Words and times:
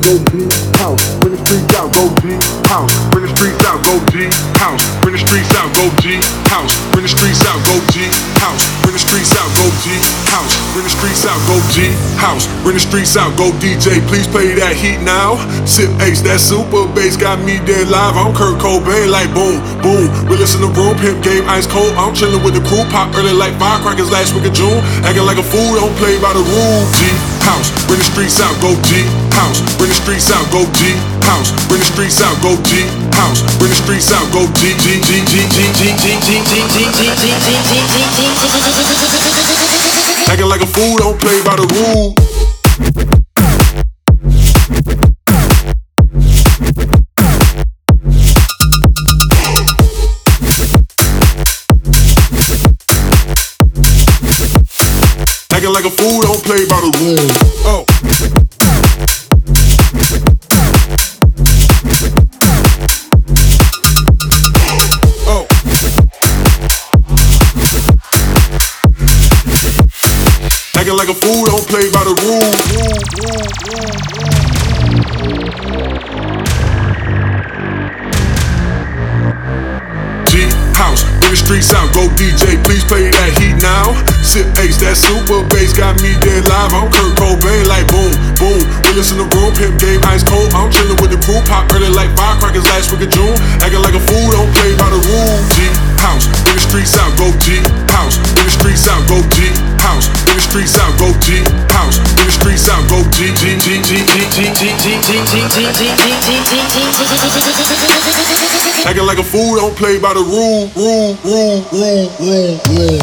go 0.00 0.16
deep 0.32 0.52
house. 0.80 1.00
Bring 1.20 1.36
the 1.36 1.40
streets 1.44 1.74
out, 1.76 1.92
go 1.92 2.08
deep 2.24 2.40
house. 2.66 2.92
Bring 3.12 3.24
the 3.24 3.32
streets 3.32 3.60
out, 3.64 3.78
go 3.84 3.94
deep 4.12 4.32
house. 4.56 4.82
Bring 5.00 5.14
the 5.14 5.20
streets 5.20 5.52
out, 5.56 5.68
go 5.76 5.84
deep 6.00 6.24
house. 6.48 6.72
Bring 6.92 7.04
the 7.04 7.12
streets 7.12 7.44
out, 7.44 7.60
go 7.64 7.76
deep 7.92 8.12
house. 8.40 8.62
Bring 8.82 8.94
the 8.96 9.02
streets 9.02 9.32
out, 9.36 9.50
go 9.56 9.66
deep 9.84 10.02
house. 10.28 10.52
Bring 10.72 10.84
the 10.84 10.92
streets 10.92 11.24
out, 11.28 11.40
go 11.46 11.56
deep 11.76 11.94
house. 12.16 12.44
Bring 12.64 12.76
the 12.76 12.84
streets 12.84 13.16
out, 13.16 13.30
go 13.36 13.52
DJ. 13.60 14.00
Please 14.08 14.26
play 14.26 14.56
that 14.56 14.74
heat 14.76 15.00
now. 15.04 15.36
Sip 15.68 15.90
Ace, 16.00 16.22
that 16.24 16.40
super 16.40 16.88
bass 16.96 17.16
got 17.16 17.38
me 17.44 17.60
dead 17.68 17.88
live. 17.92 18.16
I'm 18.16 18.32
Kurt 18.32 18.56
Cobain, 18.60 19.12
like 19.12 19.28
boom, 19.36 19.60
boom. 19.84 20.08
Realest 20.26 20.56
in 20.56 20.64
the 20.64 20.72
room, 20.72 20.96
pimp 20.98 21.20
game 21.22 21.44
ice 21.48 21.66
cold. 21.66 21.92
I'm 22.00 22.14
chilling 22.14 22.42
with 22.42 22.56
the 22.56 22.64
crew, 22.64 22.84
pop 22.88 23.12
early 23.16 23.36
like 23.36 23.54
firecrackers 23.60 24.10
last 24.10 24.32
week 24.32 24.48
of 24.48 24.54
June. 24.56 24.80
Acting 25.04 25.26
like 25.28 25.38
a 25.38 25.44
fool, 25.44 25.76
don't 25.76 25.94
play 26.00 26.16
by 26.20 26.32
the 26.32 26.44
rules. 26.44 26.88
G 26.96 27.39
house, 27.44 27.68
bring 27.86 27.98
the 27.98 28.08
streets 28.08 28.40
out, 28.40 28.54
go 28.60 28.74
G 28.86 29.04
house. 29.32 29.60
Bring 29.76 29.90
the 29.90 29.98
streets 29.98 30.30
out, 30.30 30.44
go 30.52 30.64
G 30.76 30.96
house. 31.24 31.50
Bring 31.68 31.80
the 31.80 31.88
streets 31.88 32.20
out, 32.20 32.36
go 32.42 32.56
G 32.64 32.86
house. 33.16 33.40
Bring 33.58 33.70
the 33.70 33.78
streets 33.80 34.12
out, 34.12 34.26
go 34.32 34.46
G 34.58 34.74
G 34.76 35.00
G 35.00 35.20
G 35.24 35.40
G 35.48 35.60
G 35.74 35.90
G 36.00 36.16
G 36.24 36.38
G 36.44 36.60
G 36.70 36.84
G 36.94 37.08
G 37.16 37.80
Acting 40.30 40.46
like 40.46 40.62
a 40.62 40.66
fool, 40.66 40.96
don't 40.98 41.18
play 41.18 41.42
by 41.42 41.56
the 41.56 41.66
rules. 41.66 42.29
Acting 55.70 55.84
like 55.84 55.92
a 55.92 55.96
fool, 56.02 56.22
don't 56.22 56.42
play 56.42 56.66
by 56.66 56.80
the 56.80 56.90
rules. 56.98 57.30
Oh. 57.64 57.84
Oh. 65.28 65.46
Acting 70.74 70.96
like 70.96 71.08
a 71.08 71.14
fool, 71.14 71.44
don't 71.46 71.68
play 71.68 71.88
by 71.92 72.02
the 72.02 72.14
rules. 72.24 72.56
G 80.26 80.50
house, 80.74 81.04
bring 81.20 81.30
the 81.30 81.36
streets 81.36 81.72
out, 81.72 81.94
go 81.94 82.08
DJ, 82.16 82.60
please 82.64 82.82
play 82.82 83.09
Sip 84.30 84.46
Ace, 84.62 84.78
that 84.78 84.94
super 84.94 85.42
bass 85.50 85.74
got 85.74 85.98
me 86.06 86.14
dead 86.22 86.46
live. 86.46 86.70
I'm 86.70 86.86
Kurt 86.86 87.18
Cobain, 87.18 87.66
like 87.66 87.82
boom, 87.90 88.14
boom. 88.38 88.62
Realest 88.86 89.10
in 89.10 89.18
the 89.18 89.26
room, 89.26 89.50
pimp 89.58 89.74
game 89.82 89.98
ice 90.06 90.22
cold. 90.22 90.54
I'm 90.54 90.70
chilling 90.70 90.94
with 91.02 91.10
the 91.10 91.18
crew, 91.26 91.42
pop 91.50 91.66
early 91.74 91.90
like 91.90 92.14
firecrackers 92.14 92.62
last 92.70 92.94
week 92.94 93.02
of 93.02 93.10
June. 93.10 93.34
Acting 93.58 93.82
like 93.82 93.98
a 93.98 93.98
fool, 93.98 94.30
don't 94.30 94.46
play 94.54 94.70
by 94.78 94.86
the 94.86 95.02
rules. 95.02 95.42
G 95.58 95.66
house, 95.98 96.30
bring 96.46 96.54
the 96.54 96.62
streets 96.62 96.94
out, 96.94 97.10
go 97.18 97.26
G 97.42 97.58
house, 97.90 98.22
bring 98.38 98.46
the 98.46 98.54
streets 98.54 98.86
out, 98.86 99.02
go 99.10 99.18
G 99.34 99.50
house, 99.82 100.06
bring 100.22 100.38
the 100.38 100.46
streets 100.46 100.78
out, 100.78 100.94
go 100.94 101.10
G 101.18 101.42
house, 101.74 101.98
bring 102.14 102.30
the 102.30 102.36
streets 102.38 102.70
out, 102.70 102.86
go 102.86 103.02
G 103.10 103.34
G 103.34 103.58
G 103.58 103.82
G 103.82 103.98
G 104.06 104.14
G 104.30 104.46
G 104.54 104.70
G 104.78 104.94
G 105.10 105.26
G 105.26 105.42
G 105.50 105.74
G 105.74 105.90
G 106.06 106.70
Acting 108.86 109.10
like 109.10 109.18
a 109.18 109.26
fool, 109.26 109.58
don't 109.58 109.74
play 109.74 109.98
by 109.98 110.14
the 110.14 110.22
rule, 110.22 110.70
rule, 110.78 111.18
rule, 111.26 111.66
rule, 111.74 112.06
rule, 112.22 112.54
rule, 112.70 113.02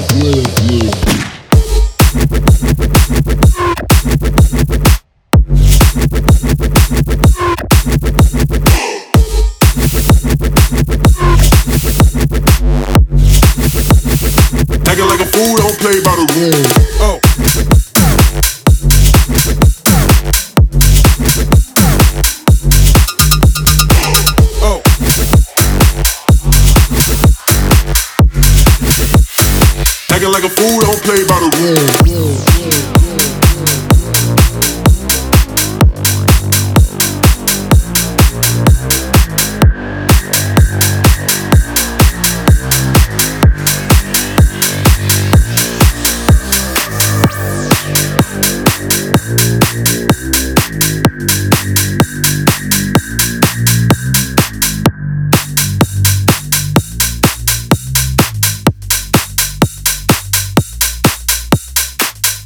rule. 0.72 1.17
play 15.80 16.02
by 16.02 16.16
the 16.16 16.26
rules. 16.38 16.74
Oh. 17.00 17.20
oh. 24.64 24.82
Acting 30.10 30.32
like 30.32 30.44
a 30.44 30.50
fool, 30.50 30.82
don't 30.82 31.02
play 31.04 31.24
by 31.28 31.40
the 31.40 31.50
rules. 31.62 32.27